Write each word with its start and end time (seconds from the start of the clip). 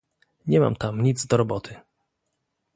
Nie 0.47 0.59
mam 0.59 0.75
tam 0.75 1.01
nic 1.03 1.25
do 1.25 1.37
roboty 1.37 1.75